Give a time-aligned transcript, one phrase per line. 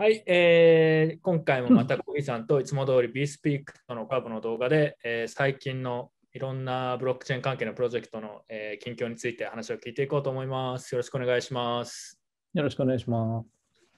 [0.00, 10.94] はい、えー今回もまた小木さんといつも通り BSpeak とのコラボの動画で、えー最近のいろんなブロックチェーン関係のプロジェクトの、えー近況について話を聞いていこうと思います。
[10.94, 12.20] よろしくお願いします。
[12.54, 13.48] よろしくお願いします。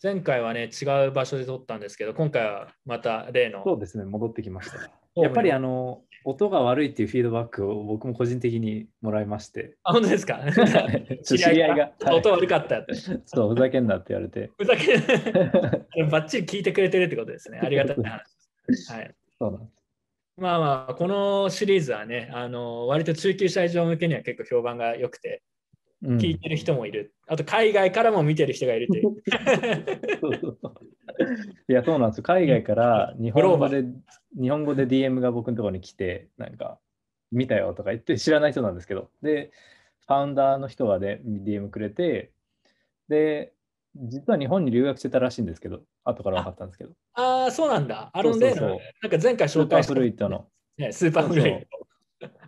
[0.02, 3.62] 前回はね、違う場所で撮ったんですけど、今回はまた例の。
[3.62, 4.78] そうですね、戻ってきました。
[5.20, 10.40] やっぱりあの音が悪いっていうフィードバックを僕も個人的にもらいまして、あ、本当ですか？
[11.24, 12.94] 知り合いが、はい音悪かったって。
[13.26, 14.98] そう、ふざけんなって言われて、 ふざけ
[16.10, 17.60] バッチリ聞いてくれてるってことですね。
[17.64, 18.22] ありがたい話
[18.68, 18.92] です。
[18.92, 19.14] はい。
[19.38, 19.72] そうなんです。
[20.36, 25.49] まあまあ、このシリーズはね、あの割と中級者以上向けには結構評判が良くて、うん
[26.02, 27.14] 聞いてる人もいる。
[27.26, 29.16] あと、海外からも見てる人がいるという。
[31.68, 32.22] いや、そうなんですよ。
[32.22, 33.84] 海外から日本語で、
[34.40, 36.78] 日本語で DM が僕のところに来て、なんか、
[37.32, 39.50] 見たよとか言って知らない人なんですけど、で、
[40.06, 42.32] ファウンダーの人がね、DM くれて、
[43.08, 43.52] で、
[43.94, 48.10] 実は日本に留学してたらしいんですけど、後から分かったんですけど、ああ、そうなんだ。
[48.12, 50.46] あのね、そうそうそうなんか前回スーパー紹介したフルイットの。
[50.78, 51.79] ね、 Superfluid。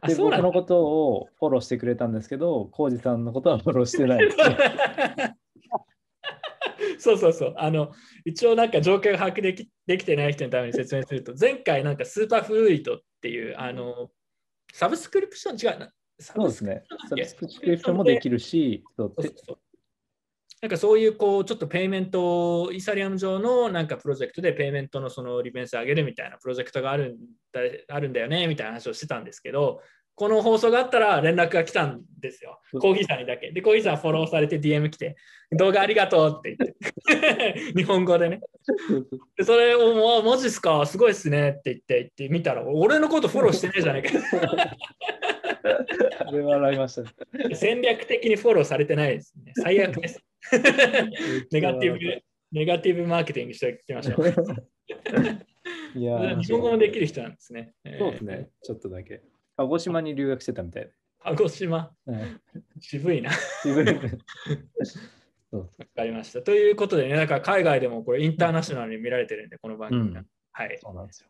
[0.00, 0.14] あ、で。
[0.14, 5.36] 僕のことをフォローしてくれたんですけど、コウジさんのことはフォローしてないですね。
[6.98, 7.54] そうそうそう。
[7.56, 7.92] あの、
[8.24, 14.10] 一応なんか状況が把握できできてない人のために説明すると、前回なんか Superfluid っていう、あの、
[14.72, 15.92] サブスクリプション違うな。
[16.20, 16.84] サそうですね。
[17.08, 19.58] サブブススクリプションもできるし、そうそうそう
[20.62, 27.16] なんかそういうこうちょっとペイメント、イーサリアム上のなんかプロジェクトでペイメントのその利便性を上げるみたいなプロジェクトがあるん
[27.52, 29.80] だあるんだよねみたいな話をしてたんですけど、
[30.14, 32.60] この放送があったら連絡が来たんですよ。
[32.74, 33.50] うんコーヘイさんにだけ。
[33.50, 35.16] で、コーヘイさんフォローされて DM 来て、
[35.50, 38.40] 動画ありがとうって言って、 日本語でね。
[39.36, 44.10] でそれを、もうマジっすか、すごいっすねって言って言って見たら、俺のことフォローしてねえじゃないか。
[46.20, 47.54] あれは笑いましたね。
[47.54, 49.52] 戦略的にフォローされてないですね。
[49.56, 50.22] 最悪です。
[51.52, 51.98] ネガティブ、
[52.52, 54.28] ネガティブマーケティングしておきましょう。
[55.94, 57.74] いやー 日本語もできる人なんですね。
[57.84, 59.22] えーそうですね、ちょっとだけ。
[59.56, 60.92] 鹿児島に留学してたみたいで。
[61.20, 62.20] 鹿児島、はい
[62.80, 63.30] 渋いな。
[63.30, 64.18] わ自分
[65.52, 66.42] そうかりました。
[66.42, 70.20] ということでね、だから海外でもこれインターナショナルに見られてるんで、この番組が。
[70.20, 70.78] うんはい。
[70.82, 71.28] そうなんですよ。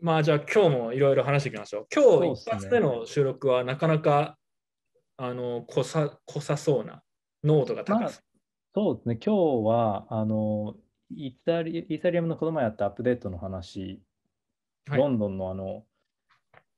[0.00, 1.86] まあじゃあ今日もいろいろ話していきましょう。
[1.92, 4.38] 今日一発目の収録はなかなか
[5.16, 7.02] あの濃さ濃さそうな
[7.42, 8.20] 濃度が高まあさ。
[8.78, 10.76] そうですね、今日は、あの、
[11.10, 14.00] イタリイーサリアムのこの前やったアップデートの話、
[14.86, 15.00] はい。
[15.00, 15.84] ロンドンのあの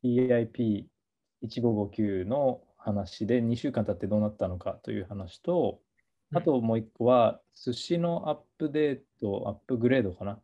[0.03, 5.83] EIP1559 の話で2週間経ってどうなったのかという話と、
[6.35, 10.41] あともう一個は、寿司のアップデート、アップグレードかな？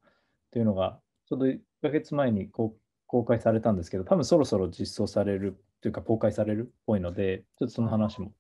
[0.50, 8.34] というのが、ちょうど1ヶ月前に公公開されたんですけど、多分そろそろ実装されるというか公開されるっぽいので、ちょっとその話も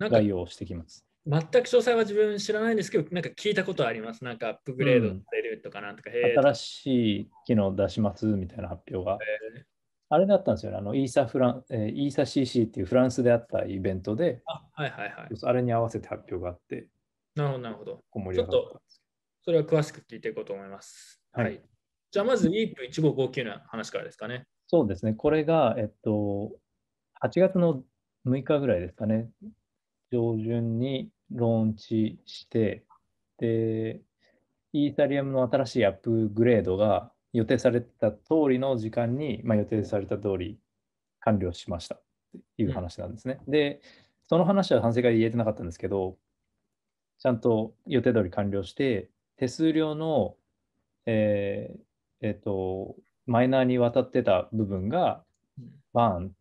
[0.00, 1.07] 概要をしてきます。
[1.28, 4.24] 全く詳細は自分知らないんですけど、なんか聞いたことはあります。
[4.24, 6.86] なんかアップグレードされるとかなんとか、へー新し
[7.20, 9.18] い機能出しますみたいな発表が。
[10.10, 10.78] あれだったんですよね。
[10.78, 15.28] あのイーサフラン、えーイーサ CC っていうフランスであったイベントで、あはいはいはい。
[15.42, 16.88] あれに合わせて発表があって、
[17.34, 18.02] なるほど、なるほど。
[18.08, 19.02] こう盛り上がったんです
[19.42, 21.22] それは詳しく聞いていこうと思います。
[21.32, 21.60] はい
[22.10, 24.46] じゃあまず EAP1559 の話からですかね。
[24.66, 25.12] そうですね。
[25.12, 26.52] これが、えっと、
[27.22, 27.82] 8月の
[28.26, 29.28] 6日ぐらいですかね。
[30.10, 32.84] 上旬にローンチして、
[33.38, 34.00] で、
[34.72, 38.18] イーサリアムの新しいアップグレードが予定された通
[38.50, 40.58] りの時間に、まあ、予定された通り
[41.20, 41.96] 完了しました。
[41.96, 42.00] っ
[42.56, 43.40] ていう話なんですね。
[43.48, 43.80] で、
[44.28, 46.16] その話は反省会で言えてなかったんですけど、
[47.18, 50.36] ちゃんと予定通り完了して、手数料の、
[51.06, 51.80] えー
[52.20, 52.96] えっと、
[53.26, 55.22] マイナーに渡ってた部分が
[55.92, 56.34] バーン、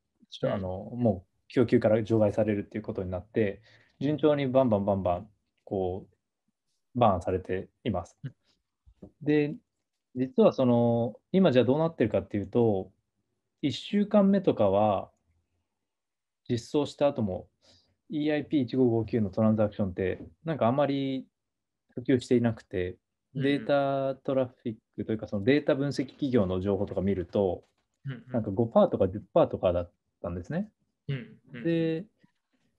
[0.44, 3.62] あのもう供給から除外されるっていうことになって、
[4.00, 5.30] 順調にバンバンバンバン、
[5.64, 6.08] こ
[6.96, 8.18] う、バーンされています。
[9.22, 9.56] で、
[10.16, 12.92] 実はその、今じゃあどうなってるかっていうと、
[13.64, 15.10] 1週間目とかは、
[16.50, 17.50] 実装した後も
[18.12, 21.28] EIP1559 のトランザクションって、なんかあまり
[21.94, 22.98] 普及していなくて、
[23.36, 27.64] データトラフィックというか、そのデータ分析企業の情報とか見ると、
[28.06, 29.92] うんなんか5%とか10%とかだっ
[30.22, 30.70] たんですね。
[31.64, 32.06] で、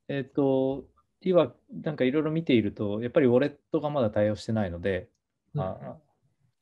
[0.09, 0.87] えっ、と、
[1.21, 5.09] 今、なんかいろいろ見ていると、やっぱりウォレットがまだ対応してないので、
[5.55, 5.61] うん。
[5.61, 5.99] あ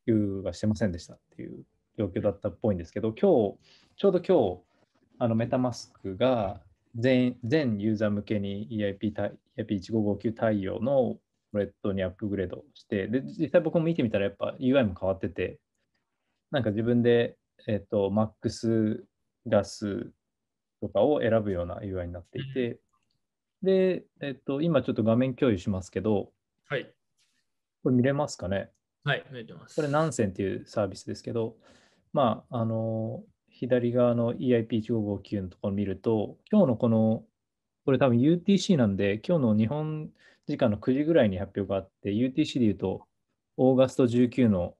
[0.07, 1.65] 普及がしてませんでしたっていう
[1.99, 3.59] 状況だったっぽいんですけど、今日、
[3.97, 4.63] ちょうど今日、
[5.19, 6.61] あのメタマスクが
[6.95, 11.19] 全全ユーザー向けに EIP 対 EIP1559 対応の
[11.53, 15.59] ウォレットにアップグレードして、で、実際僕も見てみたらやっぱ UI も変わってて、
[16.51, 17.37] なんか自分で、
[17.67, 19.03] えっ、と、MAX
[19.47, 20.13] ガス
[20.81, 22.79] とかを選ぶような UI になっていて、
[23.63, 26.31] で、えっ、と、今ちょっと画面共有しますけど、
[26.69, 26.93] はい。
[27.83, 28.71] これ見れますかね？
[29.05, 29.77] はい、見えてます。
[29.77, 31.57] これ、ナンセンっていうサービスですけど、
[32.13, 37.25] まあ、あの、左側の EIP1559 のところを見ると、今日のこの、
[37.85, 40.11] これ多分 UTC なんで、今日の日本
[40.49, 43.07] 時間の9時ぐらいに発表があって、UTC で言うと、
[43.57, 44.75] オーガスト19の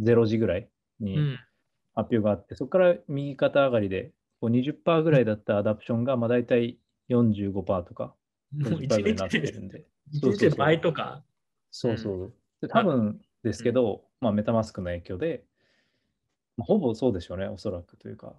[0.00, 0.68] 0時ぐらい
[1.00, 1.38] にうん。
[1.94, 6.78] 発表があって、そこから右肩上がりで、こう20%ぐらいだったアダプションが、まあ大体
[7.10, 8.14] 45%とか、
[8.52, 9.86] もう50%一ぐらいになって日でるんで。
[10.12, 11.24] 一そうそうそう日で倍とか。
[11.70, 12.34] そうそう。
[12.60, 15.44] で多分ですけど、まあメタマスクの影響で、
[16.56, 18.34] まあほぼそうでしょうね、おそらくというか。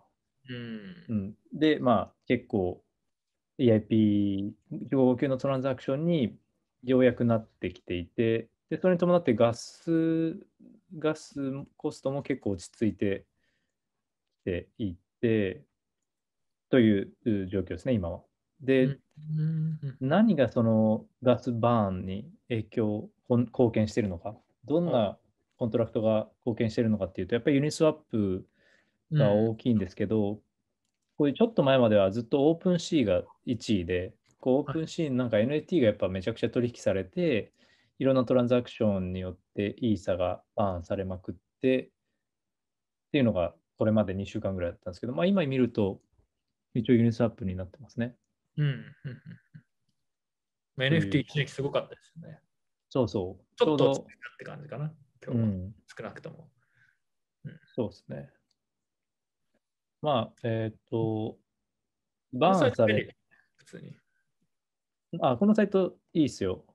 [0.50, 1.14] うんう。
[1.14, 2.84] ん、で、まあ結構
[3.60, 6.38] EIP15 のトランザクションに
[6.84, 10.46] ようやくなってきていて、で、それに伴ってガス、
[10.98, 11.36] ガス
[11.78, 13.26] コストも結構落ち着いて
[14.42, 15.64] きていて、
[16.70, 18.22] という状況ですね、今は。
[18.62, 19.00] で、うんうん
[20.00, 24.36] 何がそのガスバーンに影響、貢献しているのか、
[24.66, 25.18] どんな
[25.58, 28.46] コントラクトが貢献しているのかっていうと、やっぱり Uniswap
[29.12, 30.40] が大きいんですけど、
[31.18, 37.52] こういうちょっと前まではずっとオープン C が1位で、こうオープン C なんか NAT がやっぱめちゃくちゃ取引されて、
[38.00, 41.90] いろんなトランザクションによってイーサがバーンされまくって、っ
[43.12, 46.02] ていうのがこれまで2週間ぐらいだったんですけど、まあ今見ると、
[46.74, 48.16] 一応ユニスワップになってますね。
[48.58, 48.86] うん
[50.78, 52.40] NFT 一時期すごかったですよね。
[52.90, 53.44] そうそう。
[53.56, 54.06] ちょっと落ちっ
[54.38, 54.88] て感じかな。
[54.88, 54.94] ど、
[55.26, 56.50] 今日はうん、少なくとも。
[57.76, 58.30] そうですね。
[60.02, 61.38] まあ、えっ、と、
[62.34, 63.16] バーンされ、
[63.56, 63.96] 普通に。
[65.22, 66.66] あ、このサイトいいっすよ。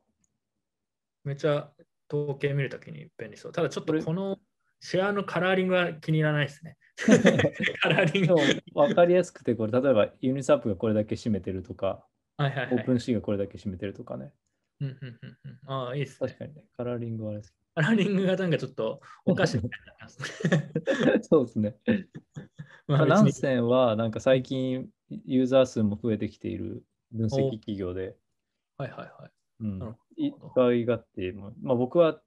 [1.24, 1.70] めっちゃ
[2.12, 3.52] 統計見るときに便利そう。
[3.52, 4.38] ただちょっことれこの
[4.80, 6.76] シェアのカラーリングは気に入らないですね。
[7.82, 8.62] カラーリンでグ。
[8.74, 12.06] 分かりやすくて、これ、例えばユニスワップがこれだけ占めてるとか、
[12.38, 12.68] はいはい。
[12.72, 14.32] オープン C がこれだけ占めてるとかね。
[14.80, 16.38] うんうんうんうんああ、いいですね確。
[16.38, 21.20] かにね、カラーリングはあれですカラーリングがなんかちょっとおかしいみたいになすね。
[21.22, 21.76] そうですね。
[22.86, 28.16] ま まあ、ナンセンは、なんか最近、ユーザー数も増えてきている分析企業で、
[28.78, 29.30] はいはいはい。
[29.60, 32.20] うんなるほ、い使い勝手も、まあ、僕は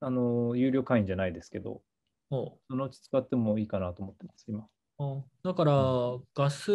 [0.00, 1.82] あの有料会員じゃないですけど、
[2.30, 4.66] そのうち使ってもいいかなと思ってます、今。
[4.98, 5.72] あだから、
[6.34, 6.70] ガス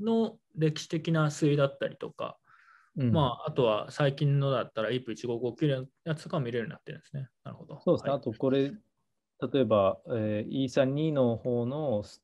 [0.00, 2.36] の歴史的な推移だったりとか、
[2.96, 7.28] うんまあ、あとは最近のだったら EIP1559 のやつとかも見れるようになってるんですね。
[7.44, 7.80] なるほど。
[7.84, 8.72] そうですね、はいあとこれ、
[9.52, 12.22] 例えば、えー、イーサ2の方のス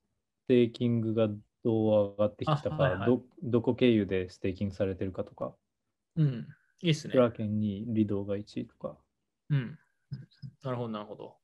[0.49, 5.55] テーキングがどう上がってきたか、あはいはいど、どこ経由でステーキングされてるかとか、
[6.17, 6.47] うん。
[6.83, 7.19] いいっすねク。
[7.19, 8.99] ラーケンにリドが1位とか。
[9.50, 9.79] うん。
[10.62, 11.37] なるほど、なるほど。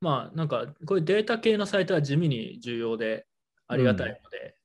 [0.00, 3.26] まあ、なんか、こういうデータ系のサイトは地味に重要で
[3.66, 4.56] ありがたいので、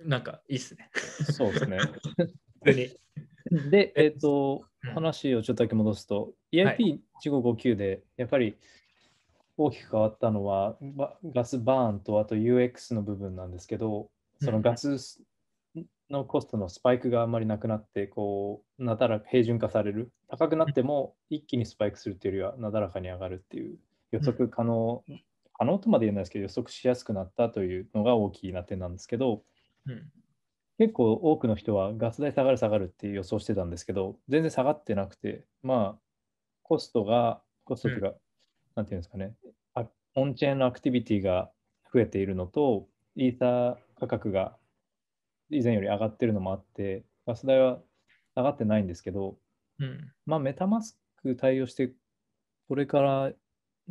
[0.00, 0.90] なんかいいっすね。
[1.32, 1.78] そうですね。
[2.64, 2.78] 普通
[3.52, 3.70] に。
[3.70, 8.56] で、えっ、とうん、話をちょっとだけ戻すと、はい EIP1559 でやっぱり
[9.56, 14.10] 大きく変わったのは、バガスバーンとあと UX の部分なんですけど、
[14.40, 15.20] そのガス
[16.08, 20.10] のコストのスパイクがあんまりなくなって、こう、なだらか平準化される。
[20.28, 23.78] 高くなっても一気にスパイクするっていうよりは、なだらかに上がるっていう
[24.10, 25.04] 予測可能、
[25.52, 29.44] 可能とまで言えないですけど、予測しやすくなったというのが大きな点なんですけど、
[29.86, 30.10] うん。
[30.78, 36.00] 結構多くの人はガス代下がる下がるって予想してたんですけど、全然下がってなくて、まあ、
[36.62, 38.14] コストが、コストというか、
[38.76, 39.34] なんていうんですかね、
[39.74, 41.50] あオンチェーンのアクティビティが
[41.92, 44.56] 増えているのと、イーサー価格が
[45.50, 47.82] 以前より上がってるのもあって、ガス代は
[48.34, 49.36] 下がってないんですけど、
[49.80, 50.12] うん。
[50.24, 51.92] まあ、メタマスク対応して、
[52.68, 53.32] これから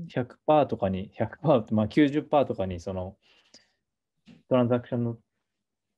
[0.07, 3.17] 100%とかに、100%って、まあ90%とかに、その、
[4.47, 5.17] トランザクションの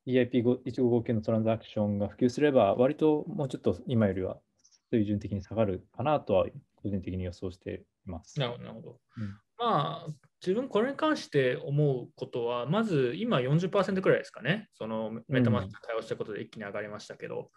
[0.06, 4.38] EIP1559 のトランザクションが普及すれば、割ともうちょっと今よりは
[4.90, 8.38] 水準的に下がるかなとは、個人的に予想しています。
[8.40, 9.00] なるほど、なるほど。
[9.18, 10.12] うんまあ、
[10.44, 14.68] 自分これに関して思うことは、まず今40%くらいですかね。
[14.74, 17.52] そのメタマスク対応したことで一気に上がりましたけど、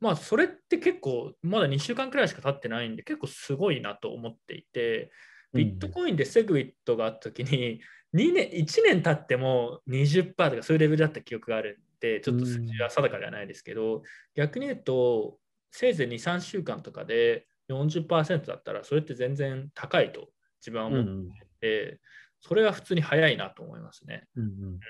[0.00, 5.10] まあ、それって結構、まだ2週間くらいしか経ってないんで、結構すごいなと思っていて、
[5.56, 7.80] ビットコインでセグウィットがあったときに、
[8.14, 14.02] 2年、1年経っても20%とかそういうレベルだった記憶があるんで、ちょっと数字は定かではないですけど、
[14.34, 15.38] 逆に言うと、
[15.70, 20.28] せいぜい2、3週間とかで40%だったら、それって全然高いと
[20.60, 22.00] 自分は思っうんうんて、
[22.40, 24.26] それは普通に早いなと思いますね。
[24.36, 24.80] うんうん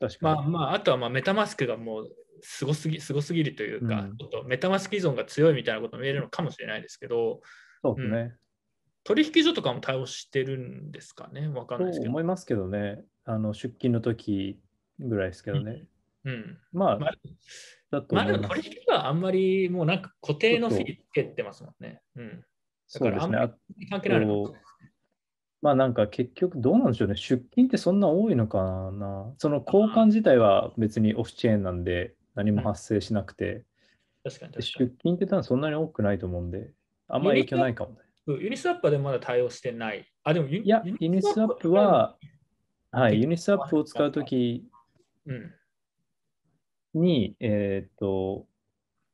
[0.00, 0.36] 確かに。
[0.36, 2.08] まあまあ、あとはまあメタマスクがもう
[2.42, 7.40] すごすぎすごすぎるというか、うんちょっとメタマスク依存が強いみたいなことも言えるのかもしれないですけど、
[7.82, 8.34] そうですね。
[9.04, 11.48] 取引所とかも対応してるんですかね？
[11.48, 12.10] わかんとないですけど。
[12.10, 14.60] 思いますけどね、あの出勤の時
[14.98, 15.84] ぐらいですけどね。
[16.24, 16.58] うん。
[16.72, 17.12] まあ、まあ
[17.90, 18.26] だとまあ。
[18.26, 22.00] でも取引所はあんまりもうなんか固定のフィーつけてますもんね。
[22.16, 22.44] うん。
[22.94, 24.54] だからあんまり関係ないの
[25.62, 27.16] まあなんか結局どうなんでしょうね。
[27.16, 29.32] 出勤ってそんな多いのかな。
[29.38, 33.64] その交換自体は別にオフチェーンなんで何も発生しなくて、
[34.24, 36.70] 確かに確か出勤って多分そんなに多くないと思うんで、
[37.08, 37.96] あんまり影響ないかもね。
[38.26, 38.42] に。
[38.42, 40.06] ユニスワップはでもまだ対応してない。
[40.24, 42.16] あ、でもユニいや、 Uniswap は、
[42.90, 44.68] はい、 Uniswap を使うとき
[45.26, 45.54] うん。
[46.94, 48.46] に、えーっと、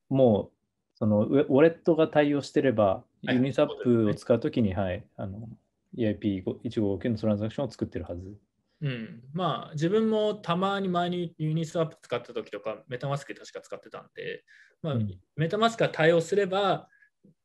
[0.09, 0.59] もう、
[0.95, 2.85] そのウォレットが対応してれば、
[3.25, 5.49] はい Uniswap を使うときに、はい、あの、
[5.97, 8.39] EIP1559 のトランザクションを作ってるはず。
[8.81, 14.45] うん、まあ自分もたまに前に Uniswap 使った時とかメタマスク確か使ってたんで、
[14.83, 16.89] まあうんメタマスクが対応すれば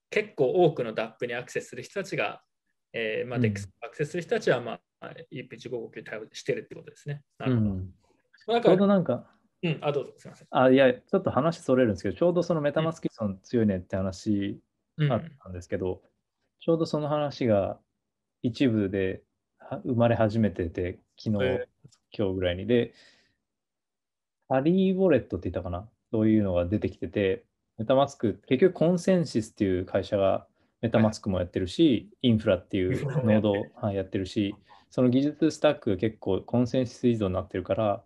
[0.10, 2.41] 結構多くの DAP にアクセスする人たちが、
[2.93, 7.24] えーまあ、うん DEX にアクセスする人たちは、まあ、EP1559 対応してるってことですね。
[7.39, 7.69] なうるほど。
[7.72, 7.93] ん、
[8.48, 9.27] まあ、だちょうどなんか、
[9.63, 10.48] うん、あ、どうぞすみません。
[10.51, 14.62] あ、いや、ちょっと話それるんですけど、ちょうどそのメタマスク依存強いねって話
[14.98, 16.01] うんあったんですけど、
[16.60, 17.79] ちょうどその話が
[18.41, 19.24] 一部で
[19.57, 21.67] は生まれ始めてて、昨日、え
[22.17, 22.67] 今日ぐらいに。
[22.67, 22.93] で、
[24.50, 25.89] ハリー・ウォレットって言ったかな？
[26.12, 27.45] そういうのが出てきてて、
[27.77, 30.46] メタマスク、結局コンセンシスっていう会社が
[30.82, 34.56] メタマスクもやってるし、インフラっていうノードをはいやってるし、
[34.89, 38.03] その技術スタックが結構コンセンシス依存になってるから、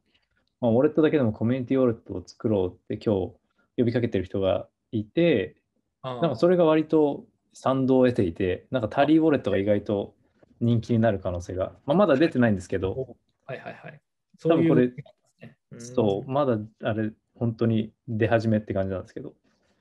[0.61, 3.33] まあ、ウォレットだけでもコミュニティウォレットを作ろうって今日
[3.77, 5.57] 呼びかけてる人がいて、
[6.03, 10.15] なんかそれが割と賛同を得ていて、なんかタリーウォレットが意外と
[10.61, 13.99] 人気になる可能性が、まあ、まだ出てないんですけど、はいはいはい。
[14.41, 14.83] 多分これ
[15.71, 15.81] うん。
[15.81, 19.33] そう、まだあれ、本当に出始めって感じなんですけど、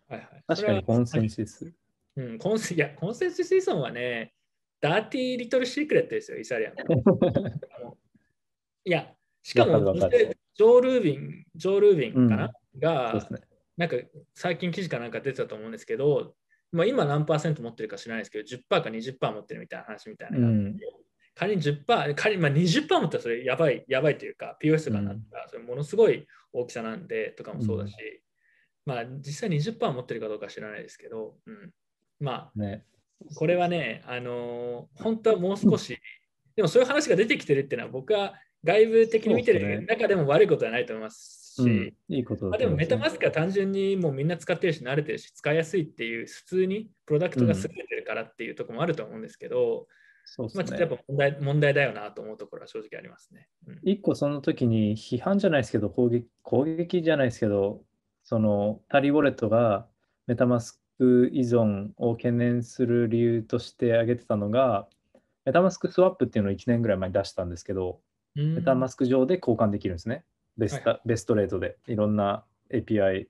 [0.09, 1.35] はいはい、確かにコンセンス。
[1.35, 1.73] シス。
[2.17, 4.33] うん、コンセいや、コンセンシス依存はね、
[4.81, 6.77] ダーティーリトルシークレットですよ、イサリアム。
[8.85, 13.41] いや、しかも、ジョー・ルービン、ジョー・ルービンかな、そうがです、ね。
[13.77, 13.97] なんか
[14.35, 16.35] 最近記事かなんか出てたと思うんですけど、
[16.73, 20.89] まあ、今何パーセント持ってるか知らないですけど、10%か20%持ってるみたいな話みたいなのがあって。
[21.35, 27.95] 仮に10%、仮にまあ20%持ったらそれやばい、やばいというか、POS とかになったら、それものすごい大きさなんでとかもそうだし、
[28.87, 31.71] まあ実際20%持ってるかどうか知らないですけど、うん、
[32.21, 32.85] まあね。
[33.35, 35.99] これはね、あのー本当はもう少し、
[36.55, 49.87] でもそういう話が出てきてるっていうのは僕は外部的に見てる中でも悪いことはないと思いますし、うん、いいことでもメタマスクは単純にもうみんな使ってるし慣れてるし使いやすいっていう普通にプロダクトが優れてるからっていうところもあると思うんですけど、
[50.25, 50.79] そうまあ、ですね。
[50.79, 53.49] ちょっとやっぱ問題問題だよなと思うところは正直ありますね。
[53.69, 57.83] うん一個その時に批判じゃないですけど、攻撃、攻撃じゃないですけど、
[58.27, 59.87] そのタリーウォレットが
[60.27, 64.89] メタマスク依存を懸念する理由として挙げてたのが、
[65.45, 68.01] メタマスクスワップっていうのを1年ぐらい前に出したんですけど、
[68.35, 70.25] メタマスク上で交換できるんですね。
[70.59, 71.77] ベスタはベストレートで。
[71.87, 73.29] いろんな API、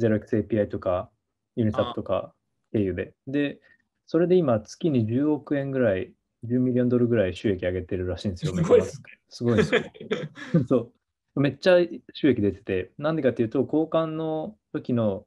[0.00, 1.10] 0xAPI とか、
[1.56, 2.32] ユニサップとか
[2.72, 3.12] 経由で。
[3.26, 3.60] で、
[4.06, 6.14] それで今、月に10億円ぐらい、
[6.46, 8.56] 10ミリオンドルぐらい収益上げてるらしいんですよ。
[8.56, 9.02] すごいですね。
[9.28, 9.82] すごいですよ。
[10.66, 10.92] そう。
[11.36, 11.76] めっちゃ
[12.12, 15.26] 収益出てて、なんでかっていうと、交換の時の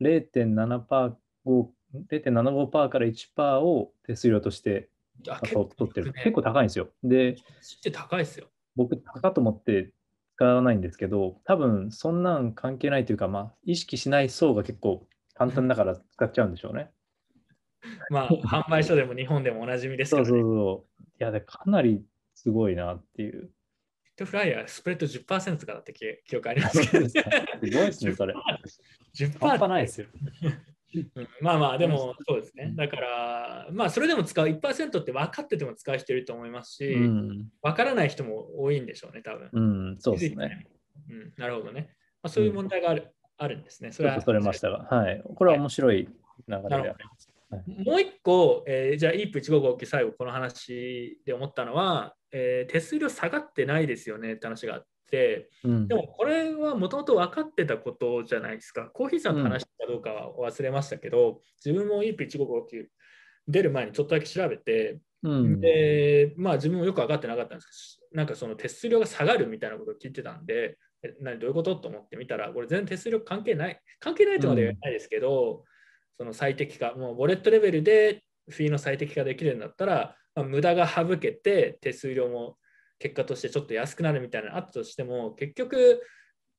[0.00, 1.14] 0.7%、
[1.46, 4.88] 0.75%から1%を手数料として
[5.28, 6.12] あ取ってる。
[6.12, 6.88] 結構高高いんですよ。
[7.02, 7.36] で、っ
[7.82, 8.48] て高いですよ。
[8.76, 9.92] 僕、高と思って
[10.36, 16.90] 使わないんですけど、多分そんなん関係ないというか、まあ、意識しない層が結構簡単だから使っちゃうんでしょうね。
[18.10, 21.02] まあ、販売所でも日本でもおなじみですそうそうけど、ね、そう。
[21.02, 23.50] いや、でかなりすごいなっていう。
[24.16, 28.34] トフライヤー、スプレッド10%とかだって記記憶ありますけど、すごいですね、それ。
[29.14, 30.06] 10%半端ないですよ。
[30.44, 30.74] うん
[31.40, 32.72] まあまあ、でもそうですね。
[32.76, 39.50] だから、まあ、それでも使う1%って分かってても使う人いると思いますし、うん、分からない人も多いんでしょうね、多分。
[39.52, 39.60] う
[39.94, 40.68] ん、そうですね。
[41.10, 41.88] うん、なるほどね。
[42.22, 43.90] まあ、そういう問題がある,、あるんですね。
[43.90, 45.22] それはちょっとそれましたが、はい。
[45.22, 46.08] これは面白い流
[46.48, 47.33] れであります。
[47.84, 55.88] もう一個、えーじゃあ EAP1559 最後この話で思ったのは、えー手数料下がってないですよねって話があって、うん。
[55.88, 58.90] でもこれはもともと分かってたことじゃないですか。
[58.92, 62.86] コーヒーさんと話かどうかは忘れましたけど、自分も EAP1559
[63.48, 65.60] 出る前にちょっとだけ調べて、うん。
[65.60, 71.76] で、まあ自分もよく分かってなかったんですけど、なんかその手数料が下がるみたいなことを聞いてたんで、え何どういうこと？
[71.76, 75.64] と思ってみたら、これ全然手数料関係ない、関係ないとまでは言わないですけど、
[76.18, 82.56] その最適化、もうウォレットレベルでフィーの最適化できるんだったら、まあ、無駄が省けて手数料も
[82.98, 86.02] 結果としてちょっと安くなるみたいなのあったとしても、結局、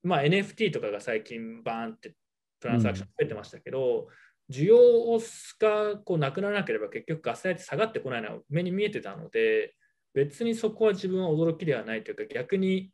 [0.04, 2.14] まあ、NFT とかが最近バーンって
[2.60, 4.08] トランサクション増えてましたけど、
[4.52, 5.20] 需要
[5.60, 9.74] がこうなくならなければ結局ガス代って下がってこないのは目に見えてたので、
[10.14, 12.92] 別にそこは自分は驚きではないというか、逆に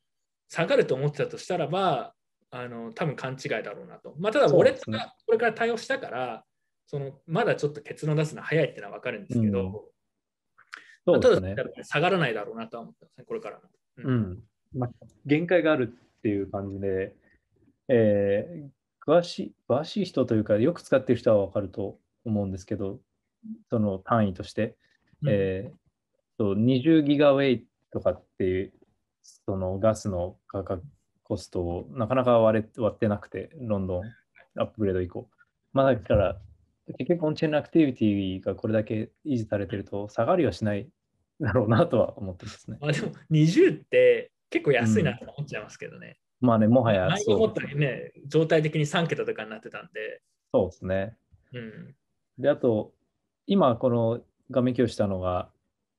[0.49, 2.13] 下がると思ってたとしたらば、
[2.53, 4.15] あの多分勘違いだろうなと。
[4.19, 6.43] まあ、ただ、ウォレットがこれから対応したから、
[6.91, 9.73] そのまだちょっと結論出すのは早いってのは分かるんですけど、うん
[11.03, 11.55] そうですね。
[11.83, 13.63] 下がらないだろうなとは思ってますね、これからも。
[13.97, 14.39] うん。
[14.77, 14.89] まあ、
[15.25, 17.15] 限界があるっていう感じで、
[17.87, 18.69] えー
[19.03, 22.99] 詳しい、詳しい人というか、よく使ってる人は分かると思うんですけど、
[23.71, 24.75] その単位として、
[25.23, 25.77] うんえー
[26.37, 28.73] そう20ギガウェイとかっていう、
[29.23, 30.83] そのガスの価格
[31.23, 34.03] コストをなかなか割れ割ってなくて、ロンドン
[34.59, 35.27] アップグレード以降。
[35.73, 36.41] まあだから、
[36.97, 40.87] 結局オンチェーンアクティビティがこれだけ維持されてると、下がりはしない
[41.39, 42.77] だろうなとは思ってますね。
[42.81, 46.17] まあ、でも20って結構安いなと思っちゃいますけどね。
[46.39, 50.21] まあね、もはや前そうもっとね、状態的に3桁とかになってたんで、
[50.53, 51.15] そうですね。
[51.53, 51.95] うん。
[52.39, 52.93] で、あと、
[53.45, 55.49] 今この画面共有したのが、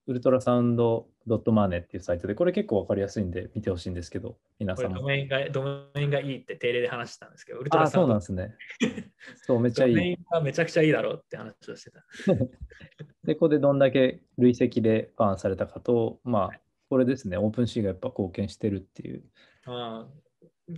[0.07, 5.01] ウルトラサウンドドットマネっていうサイトで、これ結構わかりやすいんで見てほしいんですけど、皆さんも。
[5.01, 9.13] ドメインがドメインがいいって定例で話してたんですけど、ウルトああ、そうラサウンドなんですね。
[9.47, 9.95] そう、めっちゃいい。
[9.95, 12.05] ドメインがめちゃくちゃいいだろうって話をしてた。
[13.25, 19.25] で、ここでどんだけ累積でバーンされたかと、まあ、これですね、オープンシーがやっぱ貢献してるっていう。
[19.67, 20.23] ああ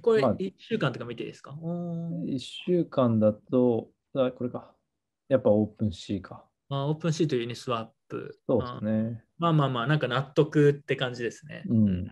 [0.02, 4.74] これまあ1週間とか見ていいですか、うん1週間だと、あこれか。
[5.28, 6.44] やっぱ OpenSeaか。
[6.68, 8.38] まあ、 OpenSea と Uniswap。
[8.46, 9.24] そうですね。
[9.38, 11.64] まあまあまあ、なんか納得って感じですね。
[11.68, 12.10] うん。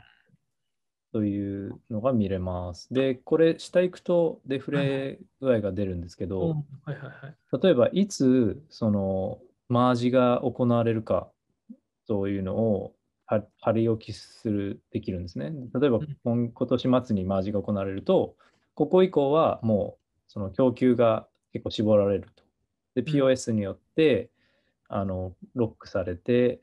[1.12, 2.92] というのが見れます。
[2.92, 6.54] で、これ、下行くとデフレ具合が出るんですけうんど、は
[6.88, 7.62] いはいはい。
[7.62, 11.28] 例えばいつそのマージが行われるか
[12.08, 12.94] というのを
[13.26, 15.52] は張り置きするできるんですね。
[15.78, 18.34] 例えばうん今今年末にマージが行われると、
[18.74, 22.42] ここ以降はもうその供給が結構絞られると。
[22.94, 24.30] で、ん POS によって、
[24.94, 26.60] あのロックされて、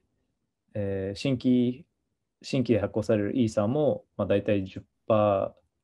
[0.75, 1.85] えー新規
[2.41, 4.83] 新規で発行されるイーサーも、まあ、大体10%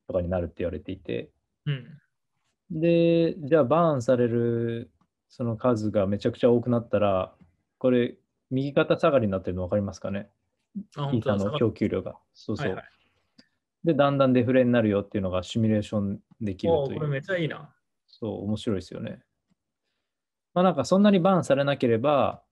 [0.06, 1.30] とかになるって言われていて、
[1.66, 2.00] うん。
[2.70, 4.90] で、じゃあバーンされる
[5.28, 7.34] その数がめちゃくちゃ多くなったら、
[7.78, 8.16] これ、
[8.50, 10.30] 右肩下がりになってるの分かりますかね？
[10.96, 11.58] あ、イーサーの。
[11.58, 12.16] 供給量が。
[12.32, 12.66] そうそう。
[12.68, 12.84] はいはい
[13.84, 17.20] で、だんだんデフレになるよっていうのがシミュレーションできるおーこれめという。
[17.20, 17.72] っちゃいいな。
[18.08, 19.20] そう、面白いですよね。
[20.56, 22.42] まあなんかそんなにバーンされなければ、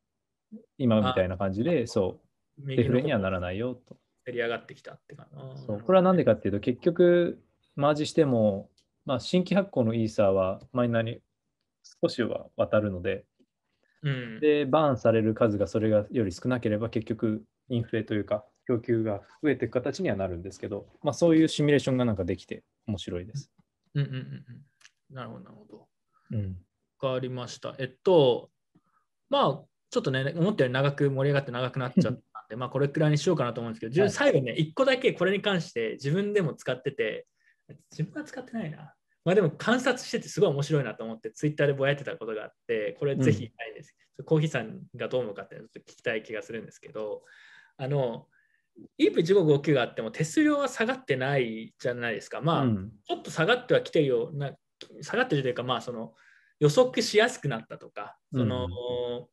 [0.77, 2.21] 今みたいな感じで、そ
[2.59, 3.97] う、デフレにはなららないよと。
[4.27, 5.67] せり上がってきたって感じ。
[5.67, 7.43] そうこれは何でかっていうと、結局、
[7.77, 8.69] マージしても、
[9.07, 11.21] まあ、新規発行のイーサーはマイナーに
[12.03, 13.25] 少しは渡るので、
[14.03, 14.41] うん。
[14.41, 23.51] で、バーンされる数がそれがより少なければ、結局、インフレというか、供給が増えていく形にはなるんですけど、まあ、そういうシミュレーションがなんかできて面白いです。
[23.95, 25.15] うんうんうんうん。
[25.15, 25.89] なるほど、なるほど。
[26.33, 26.64] うん。
[27.01, 27.75] わかりました。
[27.79, 28.51] えっと、
[29.29, 37.27] まあ、ちょっとね、思ったより長く盛り上がって長くなっちゃったんで、まあ、これくらいにしようかなと思うんですけど、最後ね、1個だけこれに関して自分でも使ってて、
[37.91, 38.95] 自分は使ってないな。
[39.25, 43.95] まあでも観察しててすごい面白いなと思って、ツイッターでぼやってたことがあって、これぜひ言いたいんです。
[44.25, 47.23] コーヒーさんがどう思うかってちょっと聞きたい気がするんですけど、
[47.79, 48.27] あの、
[49.01, 52.41] EIP1559 があっても手数料は下がってないじゃないですか。
[52.41, 54.53] まあ、うんちょっと下がってはきてるような、
[55.01, 56.13] 下がってるというか、まあ、その
[56.61, 59.27] 予測しやすくなったとか、その、うん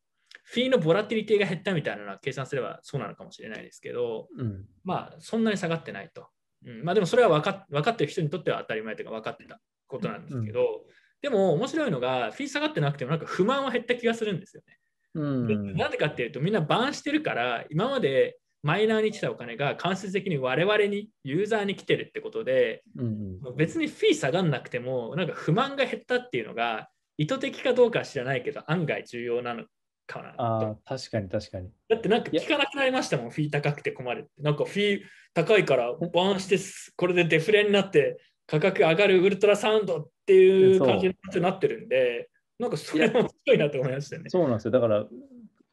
[0.44, 4.66] フィーのボラティリティが減ったみたいなのは計算すればそうなのかもしれないですけど、うん。
[4.84, 6.28] まあ、そんなに下がってないと。
[6.66, 10.82] うん、まあ、でもそれは分かっ分かってる人にとっては当たり前というか分かってたことなんですけど、
[11.22, 14.78] でも面白いのが、フィー下がってなくてもなんか不満は減った気がするんですよね。
[15.14, 15.78] うん。
[15.78, 26.90] なんでかっていうと、みんなバーンしてるから、今までマイナーに来たお金が間接的に我々に、ユーザーに来てるってことで、うん別にフィー下がんなくても、なんか不満が減ったっていうのが、
[27.22, 29.66] 意図的かどうかは知らないけど、案外重要なの
[30.08, 31.70] かなあ確かに確かに。
[31.88, 34.42] だってなんか聞かなくなりましたもん、フィー高くて困るって。
[34.42, 35.02] なんかフィー
[35.36, 44.32] 高いから、バーンしてす、これでデフレになって、価格上がるウルトラサウンドっていう感じになってるんで、なんかそれも面白いなと思いましたよね。
[44.32, 44.72] そうなんですよ。
[44.72, 45.06] だから、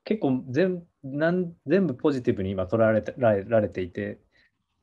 [0.04, 4.18] 結構全なん全部ポジティブに今捉えられてられられていて、うん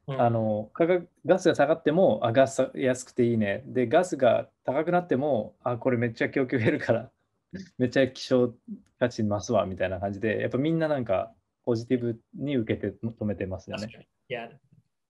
[0.08, 3.64] あの価格ガスが下がってもあガス安くていいね。
[3.66, 7.12] で、ガスが高くなってもあこれめっちゃ供給減るから
[7.78, 8.54] めっちゃ希少
[9.00, 14.08] 価値増すわみたいな感じで、やっぱみんななんかポジティブに受けて止めてますよね。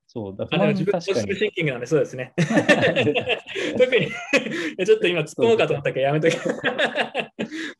[0.07, 1.35] そう、だあでも自分ポジティブ。
[1.35, 2.33] シンキングなんでそうですね。
[3.77, 4.07] 特に
[4.85, 6.37] ちょっと今突っ込もうかと思ったけどやめとけ。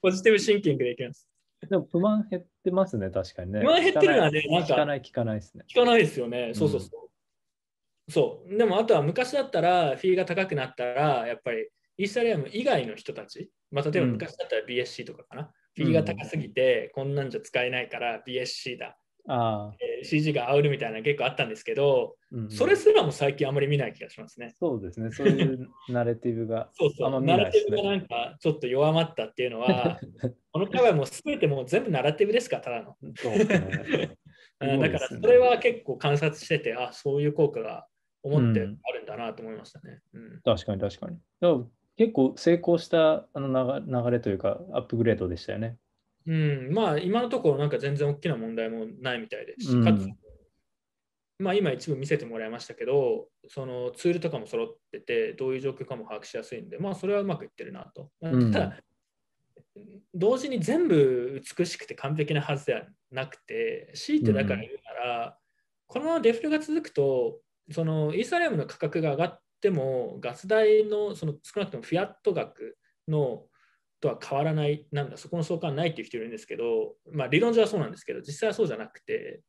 [0.02, 1.30] ポジティブシンキングでいきます。
[1.70, 3.60] でも不満減ってますね、確かにね。
[3.60, 5.66] 不満減ってるのはねなんか聞かない、聞かないですね。
[5.70, 6.52] 聞かないですよね。
[6.54, 8.12] そうそうそう。
[8.12, 8.58] そう。
[8.58, 15.52] でもあとは昔だったら、フィーが高くなったら、やっぱりイーサリアム以外の人たち、まあ、例えばうん昔だったら BSC とかかな。
[15.76, 18.98] フィーが高すぎて、こんなんじゃ使えないから BSC だ。
[19.28, 19.72] あ
[20.04, 24.54] CG が煽るみたいなの結構あったんですけど、うんうんそれすらも最近あまり見ない気がしますね。
[24.60, 25.10] そうですね。
[25.12, 26.70] そういうナレティブが。
[26.78, 30.00] そうそう、ナラないですねティブがなんかちょっと弱まったっていうのは、
[30.52, 32.98] この会はもう全てもう全部ナラティブですから、ただの。
[33.16, 34.18] そうね。
[34.62, 37.88] うんだからそれは結構観察してて、あそういう効果が
[38.22, 40.02] 思ってうんあるんだなと思いましたね。
[40.14, 41.18] うん確かに確かに。
[41.40, 41.66] だから
[41.98, 45.78] 結構成功したあの流流れというか、アップグレードでしたよね。
[46.28, 49.84] うん、まあ今のところなんか全然大きな問題もないみたいですし、うん。
[49.84, 50.08] かつ、
[51.38, 58.10] まあ今一部見せてもらいましたけど、そのツールとかも揃ってて、どういう状況かも把握しやすいんで、まあそれはうまくいってるなと。
[58.22, 58.52] うん。
[58.52, 58.80] ただ、
[60.14, 65.38] 同時に全部美しくて完璧なはずではなくて、強いてだから言うなら、
[65.88, 67.40] このままデフレが続くと、
[67.72, 73.46] そのイーサリアムの価格が上がっても、ガス代のその少なくともフィアット額の
[74.06, 79.42] とは変わらない、なんだ、そこの相関はないっていう人いるんですけど、まあ理論上はそうなんですけど、実際はそうじゃなくて、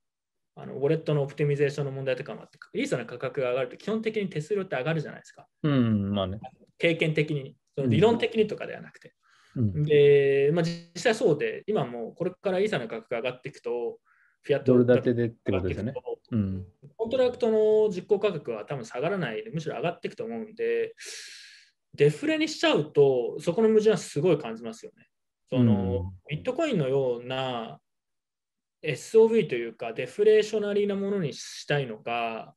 [0.54, 5.46] あのウォレットのオプティミゼーションの問題とかもあって、イーサの価格が上がると基本的に手数料って上がるじゃないですか。
[5.62, 6.40] うん、まあね。
[6.78, 9.14] 経験的に、その理論的にとかではなくて。
[9.54, 13.98] うん、で、まあ、実際そうで、今もうこれからイーサの価格が上がっていくと、
[14.42, 15.94] フィアットドル建てでってことですよね。
[16.30, 16.66] うん。
[16.96, 20.94] コントラクトの実行価格は多分下がらないで、むしろ上がっていくと思うんで、
[21.96, 25.06] デフレにしちゃうと、そこの矛盾はすごい感じますよね。
[25.48, 27.80] その、ビットコインのような
[28.82, 32.54] SOV というか、デフレーショナリーなものにしたいのか、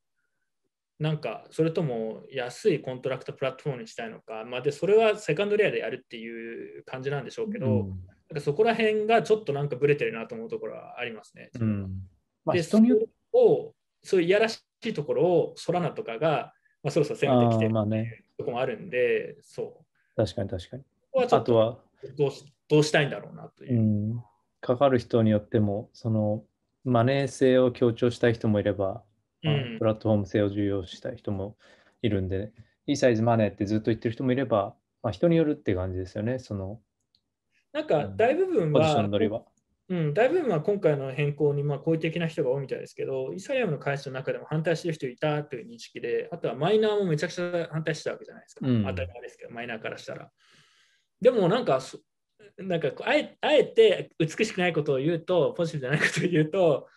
[1.00, 8.00] なんか、それとも安いコントラクトプラットフォームにしたいのか、まあ、で、それはセカンドレイヤーでやるっていう感じなんでしょうけど、うん
[8.30, 11.50] なんかそこら辺がちょっとなんかブレてるなと思うところはありますね。
[11.60, 11.82] うん。
[12.46, 13.74] まあ、で、人によって、それを
[14.04, 18.24] そういういやらしいところをソラナとかが、まあ、そろそろ攻めてきてるまあね。
[18.40, 19.86] ところもあるんで、そう。
[20.16, 20.84] 確かに確かに。
[20.84, 21.80] ここはちょっとあとは、
[22.18, 23.82] どうしどうしたいんだろうなというう。
[23.82, 24.24] ん、
[24.62, 26.44] かかる人によっても、その、
[26.86, 29.04] マネー性を強調したい人もいれば、
[29.44, 31.58] まあうんプラットフォーム性を重要したい人も
[32.02, 32.52] いるんで、
[32.88, 36.82] いいサイズマネーってずっと言ってる人もいれば、まあ、人によるって感じですよね、その
[37.72, 39.44] なんか大部分ポジショはン、取りは。
[39.90, 48.68] うん、大部分は今回の変更にまあ好意的な人が多いみたいですけど、イーサリアムの開発の中でも反対してる人いたという認識で、あとはマイナーもめちゃくちゃ反対してたわけじゃないですか。
[48.68, 50.30] うん当たり前ですけど、マイナーからしたら。
[51.20, 51.98] でもなんかそ、
[52.58, 56.88] なんかあえあえて美しくないことを言うと、ポジティブじゃないことを言うと、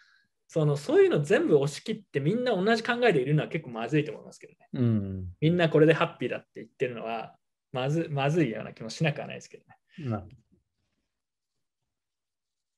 [0.49, 4.69] そのそういうの全部押し切ってみんな同じ考えでいるのは結構まずいと思いますけどね。
[4.75, 5.25] うん。
[5.41, 7.37] みんなこれでハッピーだって言ってるのは
[7.73, 10.11] まずまずいような気もしなくはないですけどね。
[10.11, 10.25] まあ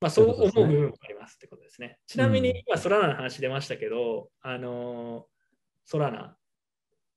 [0.05, 1.97] まあ、そう思う部分もありますってことですね。
[2.07, 5.25] ちなみうんに今、ソラナの話出ましたけど、あのー
[5.87, 6.37] ソラナ、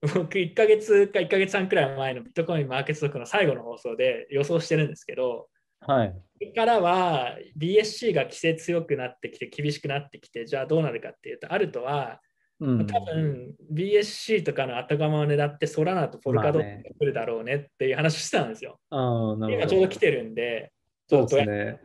[0.15, 5.49] 僕1ヶ月か1ヶ月半くらい前のビットコインマーケット族の最後の放送で予想してるんですけど、
[5.81, 6.11] はい。
[6.11, 12.21] これからは BSC が規制強くなってきて厳しくなってきて、じゃあどうなるかっていうと、あるとは、
[12.61, 12.87] うん。
[12.87, 18.79] 多分 BSC とかの後釜を狙ってソラナとポルカドットが来るだろうねっていう話をしてたんですよ。
[18.91, 19.49] ああ、なるほど。
[19.49, 20.71] 今ちょうど来てるんで、
[21.07, 21.79] そうですね。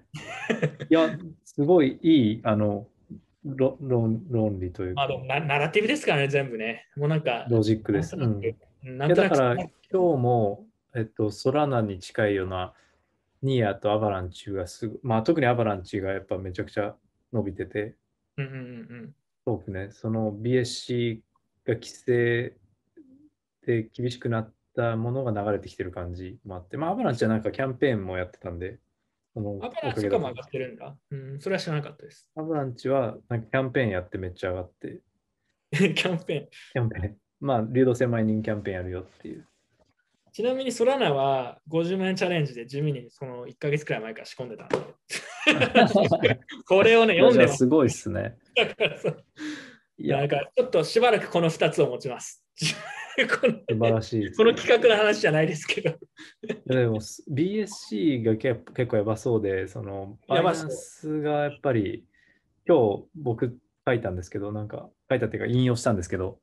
[0.90, 2.86] いや、すごいいい、あの、
[3.44, 5.06] ろ論論理というか。
[5.08, 6.86] まあ、ナナラティブですからね、全部ね。
[6.96, 8.16] もうなんか、ロジックです。
[8.16, 12.74] なんだから今日も、えっと、ソラナに近いような
[13.42, 16.94] ニアとアバランチがすぐ、まあ特にアバランチがやっぱめちゃくちゃ
[17.32, 17.94] 伸びてて、
[18.36, 21.20] うんうんうんそうね、その BSC
[21.66, 22.56] が規制
[23.66, 28.78] で厳しくなったものが流れてきてる感じもあって、まあアバランチはなんかキャンペーンもやってたんで、そ
[29.40, 29.64] のうん。
[29.64, 30.96] アバランチとかも上がってるんだ。
[31.10, 32.28] うん、それは知らなかったです。
[32.36, 35.00] アバランチはなんかキャンペーンやってめっちゃ上がって、
[35.72, 39.38] キャンペキャンペーン、まあ流動性マイニングキャンペーンやるよっていう。
[39.38, 39.46] ーン。
[40.32, 44.76] ちなみにソラナは50万円チャレンジで地味にその1ヶ月くらい前から仕込んでたんで。
[46.66, 47.66] これをね、読んでます。
[47.66, 48.36] ごいっすね。
[48.54, 49.24] だからそう
[49.98, 52.41] いやなん、かちょっとしばらくこの2つを持ちます。
[53.40, 55.90] この素晴らしいこの企画の話じゃないですけど。
[55.90, 55.94] い
[56.66, 56.96] やでも
[57.30, 62.04] BSC が結結構やばそうで、そのバイナンスがやっぱり、
[62.66, 66.38] 今日僕書いたんですけど、なんか書いたっていうか引用したんですけど、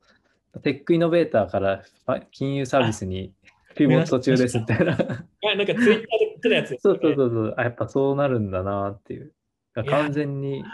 [0.62, 1.82] テックイノベーターから
[2.30, 3.32] 金融サービスに
[3.74, 4.92] ピボット中ですみたいな。
[4.92, 6.92] あなんかツイッターで言ってたやつですそ。
[6.92, 9.32] うそうそうそう、あやっぱそうなるんだなっていう。
[9.74, 10.66] や完全に規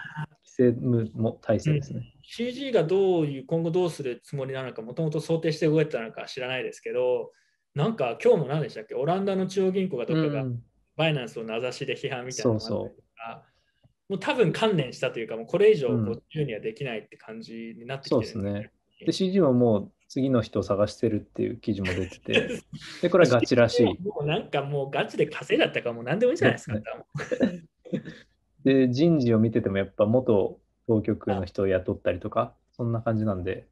[0.45, 0.73] 制
[1.15, 2.16] も体制ですね。
[2.29, 7.31] CG がどういう今後どうするつもりなのかもともと想定して動いてたのか知らないですけど
[7.75, 8.95] なんか今日も何でしたっけ？
[8.95, 10.63] オランダの中央銀行がどっかがうん
[10.97, 12.95] バイナンスを名指しで批判みたいなのがあったりとかそ
[14.09, 18.71] うもう多分観念したというかもうこれ以上こううん自由にはできないって感じになってきてるそうですね。
[19.05, 22.63] で、CG ももう次の人を探してるっていう記事も出てて、
[23.03, 23.85] で、これはガチらしい。
[24.03, 26.81] もうなんかもうガチで稼いだったからもう何でもいいじゃないですか。
[28.65, 33.67] で で、人事を見ててもやっぱ元当局の人を雇ったりとか、そんな感じなんで。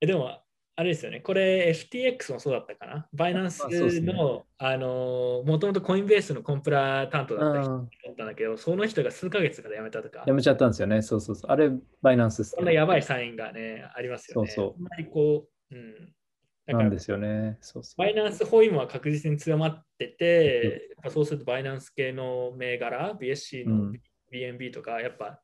[0.00, 0.42] えでも、
[0.74, 3.06] あれですよね、これ FTX もそうだったかな？
[3.12, 3.60] バイナンス
[4.00, 11.02] の、あの、もともとコインベースのコンプラ担当だった人だうんったんだけど、その人が数ヶ月から辞めたとかや、めちゃったんですよね。
[11.02, 11.50] そうそうそう。
[11.50, 11.70] あれ、
[12.00, 12.56] バイナンスですね。
[12.56, 14.50] そんなやばいサインがね、ありますよね。
[14.50, 16.14] そうそうあんまりこう、うん。
[16.66, 17.58] なんで、すよね。
[17.60, 17.98] そうそう。
[17.98, 24.00] バイナンス包囲網は確実に強まってて、そうするとバイナンス系の銘柄、BSC のうん
[24.32, 25.42] BNB とか、やっぱ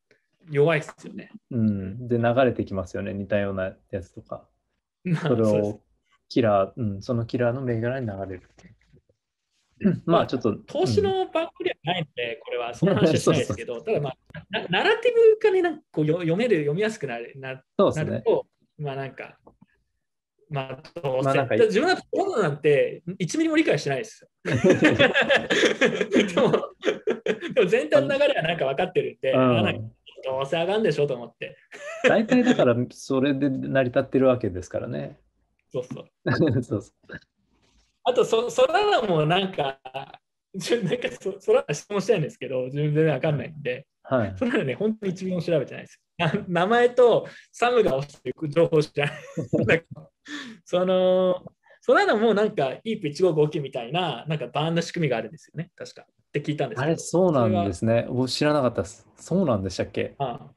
[0.50, 1.30] 弱いですよね。
[1.50, 2.08] うん。
[2.08, 3.14] で、流れてきますよね。
[3.14, 4.46] 似たようなやつとか。
[5.04, 5.80] まあそれを
[6.28, 8.42] キラー、うん、そのキラーの銘柄に流れる。
[10.04, 10.54] まあちょっと。
[10.54, 14.16] 投資うんの番組ではないので、これはその話はしないですけど、 ただまあ、
[14.50, 18.10] なナラティブ化になんかこうよ読める、読みやすくなるなそうですね。
[18.10, 18.46] なると、
[18.78, 19.38] まあなんか、
[20.50, 24.30] まあ、どうせまあ自分だとコロナなんて1ミリも理解してないですよ。
[24.44, 24.50] で
[26.40, 26.52] も、
[27.54, 29.92] でも全体の流れはなんか分かってるんで、うん、
[30.24, 31.56] どうせ上がるんでしょうと思って。
[32.04, 35.18] 大体だからそれで成り立ってるわけですからね。
[35.70, 36.02] そうそう。
[36.62, 37.18] そうそう
[38.04, 39.78] あとそ、そらもなんか、
[40.54, 44.34] 自分なんかそそら質問したいんですけど、自分全然わかんないんで、はい。
[44.38, 46.00] それはね、本当に一ミリも調べてないです。
[46.16, 49.06] な名前とサムが押していく情報知ら
[49.66, 49.84] ない。
[50.64, 51.44] その、
[51.82, 56.06] そらもなんか、イープ1559みたいな、なんかバーンの仕組みがあるんですよね、確か。
[56.28, 56.82] って聞いたんです。
[56.82, 58.06] あれ、そうなんですね。
[58.08, 59.06] 僕知らなかったです。
[59.16, 60.14] そうなんでしたっけ？
[60.18, 60.50] ああ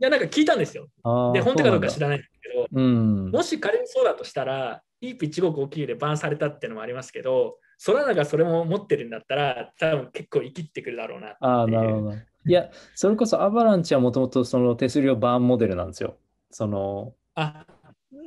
[0.00, 0.88] いや、なんか聞いたんですよ。
[1.32, 11.50] で、本当かどうか知らないんですけど、なんだもし仮にそうだとしたら、EP1559 でバンされたっていうのもありますけど、ソラナがそれも持ってるんだったら、多分結構生きってくるだろうなっていう。
[11.50, 11.54] うん。
[11.54, 12.12] ああ、なるほど。
[12.14, 16.16] いや、それこそアバランチはもともとその手数料バーンモデルなんですよ。
[16.50, 17.64] その、あ、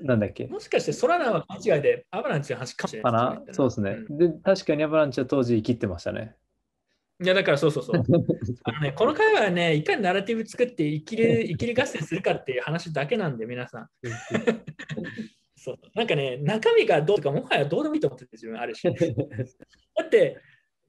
[0.03, 0.47] なんだっけ？
[0.47, 3.53] もしかしてソラナは間違いでアバランチの話かもしれかないな？
[3.53, 6.35] そうですね、んで、確かにアバランチは当時生きってましたね。
[7.23, 8.03] いや、だからそうそうそう。
[8.63, 13.89] あのね、この会話はね、いかにナラティブ作って生きる 生きる合戦するかっていう話だけなんで、皆さん。
[15.57, 18.83] そうなんかね、中身がどうとか、もはやどうでもいいと思ってて、自分あるし。
[19.95, 20.37] だって、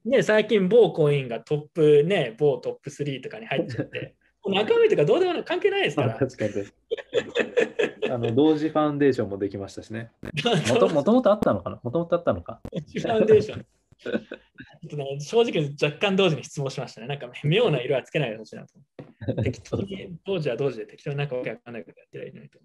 [0.05, 6.15] ね、最近某コインがトップ、ね、某トップ3とかに入っちゃって、中身とかどうでも関係ないですから。
[6.15, 6.51] 確かに。
[8.09, 10.11] あの同時ファンデーションもできましたしね。
[10.69, 11.79] もともとあったのかな？
[11.83, 12.61] もともとあったのか？
[12.71, 13.65] ファンデーション。
[14.05, 17.07] ね、正直若干同時に質問しましたね。
[17.07, 18.73] なんか妙な色はつけないでほしいなと。
[19.43, 22.59] 適当に、当時は同時で適当になんかわけわかんないことやってりゃいと。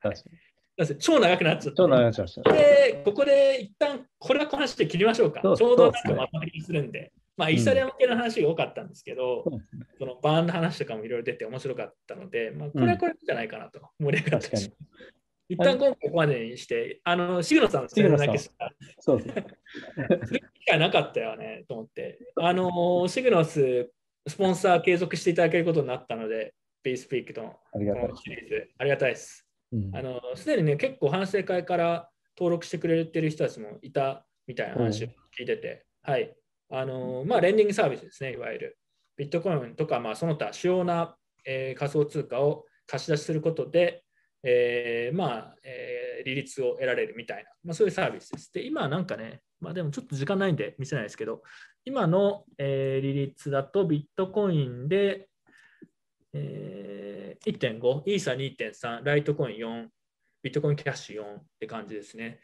[0.00, 0.98] 確かに。
[0.98, 2.52] 超長くなっちゃった、超長くしました。
[2.52, 5.40] で、ここで一旦これはこの話で切りましょうか。
[5.42, 7.12] そうちょうどなんかまとめにするんで。
[7.36, 14.72] まあ、イーサリアム系の話が多かったんですけど、そうですねそのバーンの話とかもいろいろ出て面白かったので、まあ、これはこれじゃないかなと盛り上がったし。
[15.48, 19.46] 一旦今回ここまでにして、あの、シグノさんのシグノさんだけしかそうですね。
[20.26, 22.18] する機会なかったよねと思って。
[22.36, 23.90] あの、シグノス、
[24.26, 28.16] スポンサー継続していただけることになったので、ベースピークのありがたいこの。
[28.16, 29.48] シリーズ、ありがたいです。
[29.72, 35.08] うんあの、すでにね、結構反省会から登録してくれてる人たちもいたみたいな話を
[35.38, 36.34] 聞いてて、はい。
[36.70, 38.78] あの、まあ、レンディングサービスですね、いわゆる。
[39.16, 44.04] ビットコインとか、まあ、その他主要な、えー仮想通貨を貸し出しすることで、
[44.42, 48.52] えーまあ、えー利率を得られるみたいな、まあ、そういうサービスです。
[48.52, 51.42] で、今なんかね、まあでもちょっと時間ないんで見せないですけど、
[51.84, 55.28] 今の、えー利率だとビットコインで、
[56.32, 59.86] えー1.5、イーサ2.3、ライトコイン4、
[60.42, 62.40] ビットコインキャッシュ4って感じですね。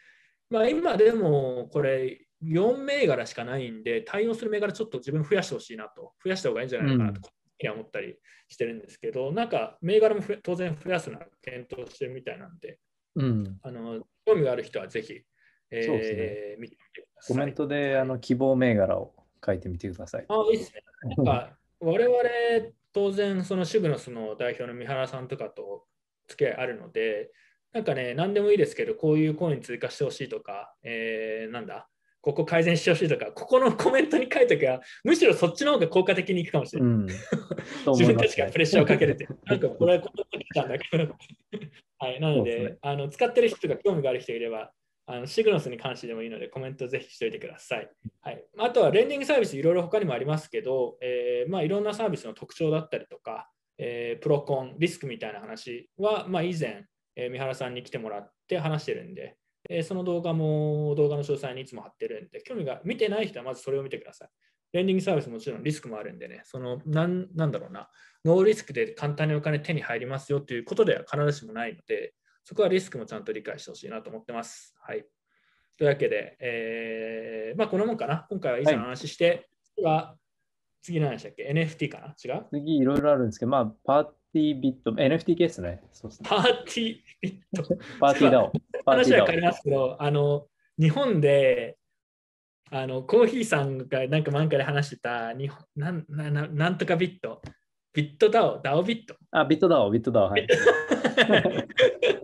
[0.51, 7.23] まあ今でもこれ4銘柄しかないんで、対応する銘柄ちょっと自分増やしてほしいなと、増やした方がいいんじゃないかなと、うん、
[7.63, 8.17] 思ったり
[8.49, 12.79] してるんですけど、なんか銘柄も当然増やすのは検討してるみたいなんで、
[13.17, 15.21] うん、あの興味がある人はぜひ、
[15.71, 17.37] えーね、見てみてください。
[17.37, 19.15] コメントであの希望銘柄を
[19.45, 20.27] 書いてみてください。
[20.29, 20.83] あ、いいですね。
[21.17, 22.19] なんか 我々
[22.93, 25.87] 当然そのシグノスの代表の三原さんとかと
[26.29, 27.33] 付き合いあるので、
[27.73, 31.89] なんかね、何でもいいですけど、こういうコイン追加してほしいとか、えー、なんだ、
[32.25, 36.91] ここ改善してほしいとか、ここのコメントに書いときは、むしろそっちの方が効果的にいくかもしれない。
[36.91, 37.07] うん、
[37.93, 39.29] 自分たちがプレッシャーをかけるって。
[39.45, 41.15] なんかこれはこんなことたんだけど。
[41.99, 44.73] はい、なので、ね、あの使ってる人とか興味がある人いれば、
[45.07, 47.91] あのシグノスに関してでもいいので、コメントぜひしておいてください。
[48.23, 59.37] はい、あとは、レンディングサービスいろいろ他にもありますけど、えーまあ、いろんなサービスの特徴だったりとか、えー、プロコン、リスクみたいな話は、まあ、以前、えー、三原さんに来てもらって話してるんで、
[59.69, 64.29] えー、その動画も動画の詳細にいつも貼ってるんで、興味が見てない人はまずそれを見てください。
[64.73, 67.89] レンディングサービスもちろんリスクもあるんでね、そのなんなんだろうな、
[68.25, 74.75] ノーリスクで簡単にお金手に入りますよということでは必ずしもないので、そこはリスクもちゃんと理解してほしいなと思ってます。
[74.81, 75.05] はい。
[75.77, 78.27] というわけで、えー、まあこのもんかな。
[78.29, 80.17] 今回は以上の話して、はい、は
[80.83, 82.15] 次何でしたっけ ?NFT かな？
[82.23, 82.47] 違う？
[82.51, 85.83] 次いろいろあるんですけど、まあパーティービット、NFT ケースね。
[85.93, 86.29] そうですね。
[86.29, 87.77] パーティービット。
[88.01, 88.53] パーティーダオ。
[88.85, 90.47] パーティーダ話は変わりますけど、あの、
[90.79, 91.77] 日本で、
[92.71, 97.43] あの、コーヒーさんがなんか漫画で話してた、日本なんなななんとかビット、
[97.93, 99.15] ビットダオ、ダオビット？
[99.15, 99.39] オ。
[99.39, 100.31] あ、ビットダオ、ビットダオ。
[100.31, 100.47] はい。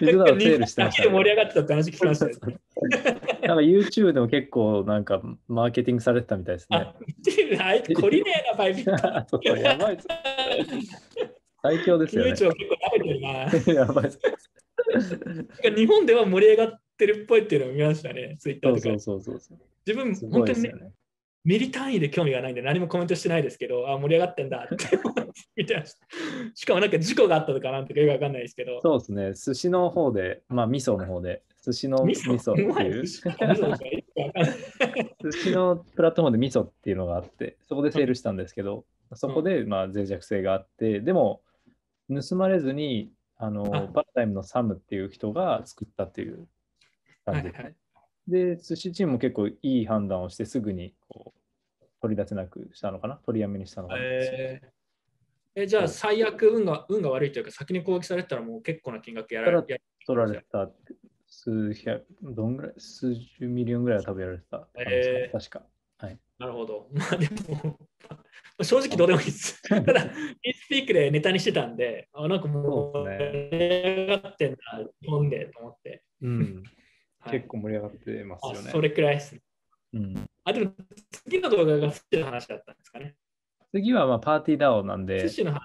[0.00, 2.32] ビットダオセールしてました、日本だけで盛り上がってたって話聞きましたよ。
[3.46, 6.78] なんか YouTube でも結構なんかマーケティングされてたみたいですね。
[7.60, 8.98] あ、いつ懲りねえな、バイビット。
[9.28, 10.06] そうそうやばいっす。
[11.62, 13.28] 最強ですよね YouTube 結構食べてるな。
[13.82, 14.20] やばいっす。
[15.76, 19.22] 日本では盛り上がってるっぽいっていうのを見ましたね、ツイッターとかそうそう。
[19.22, 19.58] そうそう。
[19.86, 20.92] 自分、すご本当にねね。
[21.44, 24.86] ミリ単位で興味がないんで何もコメントしてないですけど、あ、盛り上がってんだって
[25.56, 26.06] 見てました。
[26.54, 28.80] しかもなんか事故があったとかなんとかよくわかんないですけど。
[28.80, 29.34] そうですね。
[29.34, 33.16] 寿司の方で、まあ味噌の方で、寿司の味味噌噌っていう、寿
[35.32, 41.42] 司のプラットフォームで味噌っていうのがあって、そこでセールしたんですけど、そこでまあ脆弱性があって、でも
[42.08, 43.80] 盗まれずに、あのあ。
[43.88, 46.46] パラダイムのサムっていう人が作ったっていう
[47.24, 47.42] 感じ。
[47.42, 47.74] で、はいはい
[48.28, 51.34] で、 Sushi チームも結構いい判断をして、すぐにこ
[51.80, 54.00] う取り出せなくしたのかな、取りやめにしたのかな？
[54.02, 54.68] えー
[55.54, 60.70] えじゃあ最悪運が運が悪いというか先に攻撃されたらもう結構な金額やられ取られた
[61.28, 65.66] 数百、どんぐらい、数十ミリオンぐらいは食べられてたえー確か。
[65.98, 66.18] はい。
[66.38, 66.88] なるほど。
[66.92, 67.78] まあでも、
[68.62, 69.62] 正直どうでもいいです。
[69.68, 70.10] ただ、
[70.42, 74.58] イスピークでネタにしてたんで、あなんかもう、盛り上がってんだ、
[75.00, 76.02] 日本でと思って。
[76.22, 76.81] うん、はい
[77.30, 78.68] 結構盛り上がってますよね。
[78.68, 79.40] あそれくらいですね。
[79.94, 80.72] うん、あ、でも
[81.10, 83.14] 次の動画が寿司の話だったんですかね。
[83.72, 85.60] 次はまあパーティーダオなんで寿、司の話。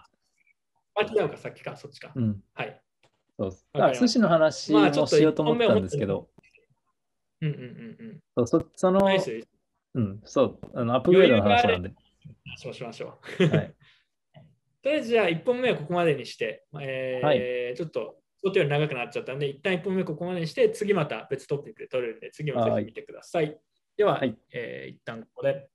[0.95, 2.11] あ、違うか、さっきか、そっちか。
[2.15, 2.81] うん、はい。
[3.37, 6.27] そうですあ寿司の話もしようと思ったんですけど、
[7.41, 8.93] うんうんうんそうそそうん。
[8.95, 9.31] のナイ、ス。
[9.93, 11.93] うん、そう、あのアップグレードの話なんで、
[12.57, 13.43] そうしましょう。
[13.47, 13.73] はい、
[14.81, 23.59] とりあえずじゃあ1本目はここまでにして、えーちょっと想定より長くなっちゃったんで、一旦1本目ここまでにして、次また別トピックで撮るんで、次もぜひ見てください。
[23.97, 25.69] では、はいえー一旦ここで。